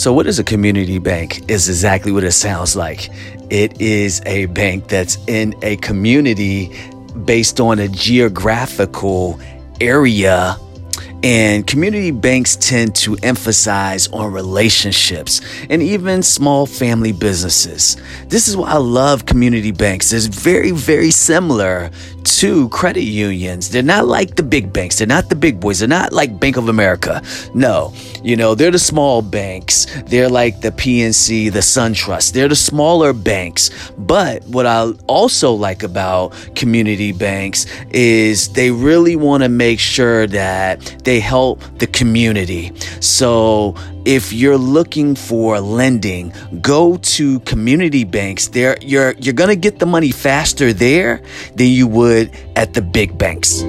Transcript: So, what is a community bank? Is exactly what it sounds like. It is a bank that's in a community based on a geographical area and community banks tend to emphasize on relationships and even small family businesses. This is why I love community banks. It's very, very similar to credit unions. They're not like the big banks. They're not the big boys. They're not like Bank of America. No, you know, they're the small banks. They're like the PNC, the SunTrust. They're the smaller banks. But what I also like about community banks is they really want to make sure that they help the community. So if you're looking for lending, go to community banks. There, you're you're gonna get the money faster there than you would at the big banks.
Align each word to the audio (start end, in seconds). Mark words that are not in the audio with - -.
So, 0.00 0.14
what 0.14 0.26
is 0.26 0.38
a 0.38 0.44
community 0.44 0.98
bank? 0.98 1.50
Is 1.50 1.68
exactly 1.68 2.10
what 2.10 2.24
it 2.24 2.32
sounds 2.32 2.74
like. 2.74 3.10
It 3.50 3.82
is 3.82 4.22
a 4.24 4.46
bank 4.46 4.88
that's 4.88 5.18
in 5.26 5.54
a 5.60 5.76
community 5.76 6.74
based 7.26 7.60
on 7.60 7.78
a 7.78 7.86
geographical 7.86 9.38
area 9.78 10.56
and 11.22 11.66
community 11.66 12.12
banks 12.12 12.56
tend 12.56 12.94
to 12.96 13.14
emphasize 13.22 14.08
on 14.08 14.32
relationships 14.32 15.42
and 15.68 15.82
even 15.82 16.22
small 16.22 16.64
family 16.64 17.12
businesses. 17.12 17.98
This 18.28 18.48
is 18.48 18.56
why 18.56 18.70
I 18.70 18.78
love 18.78 19.26
community 19.26 19.70
banks. 19.70 20.14
It's 20.14 20.26
very, 20.26 20.70
very 20.70 21.10
similar 21.10 21.90
to 22.24 22.68
credit 22.70 23.02
unions. 23.02 23.70
They're 23.70 23.82
not 23.82 24.06
like 24.06 24.36
the 24.36 24.42
big 24.42 24.72
banks. 24.72 24.98
They're 24.98 25.06
not 25.06 25.28
the 25.28 25.36
big 25.36 25.60
boys. 25.60 25.80
They're 25.80 25.88
not 25.88 26.12
like 26.12 26.38
Bank 26.40 26.56
of 26.56 26.68
America. 26.68 27.22
No, 27.54 27.92
you 28.22 28.36
know, 28.36 28.54
they're 28.54 28.70
the 28.70 28.78
small 28.78 29.22
banks. 29.22 29.86
They're 30.06 30.28
like 30.28 30.60
the 30.60 30.70
PNC, 30.70 31.52
the 31.52 31.60
SunTrust. 31.60 32.32
They're 32.32 32.48
the 32.48 32.56
smaller 32.56 33.12
banks. 33.12 33.70
But 33.98 34.44
what 34.44 34.66
I 34.66 34.90
also 35.06 35.52
like 35.52 35.82
about 35.82 36.34
community 36.54 37.12
banks 37.12 37.66
is 37.90 38.48
they 38.52 38.70
really 38.70 39.16
want 39.16 39.42
to 39.42 39.48
make 39.48 39.78
sure 39.78 40.26
that 40.28 40.80
they 41.04 41.20
help 41.20 41.60
the 41.78 41.86
community. 41.86 42.72
So 43.00 43.74
if 44.04 44.32
you're 44.32 44.58
looking 44.58 45.14
for 45.14 45.60
lending, 45.60 46.32
go 46.60 46.96
to 46.96 47.40
community 47.40 48.04
banks. 48.04 48.48
There, 48.48 48.76
you're 48.80 49.14
you're 49.18 49.34
gonna 49.34 49.56
get 49.56 49.78
the 49.78 49.86
money 49.86 50.10
faster 50.10 50.72
there 50.72 51.22
than 51.54 51.68
you 51.68 51.86
would 51.86 52.30
at 52.56 52.74
the 52.74 52.82
big 52.82 53.16
banks. 53.18 53.62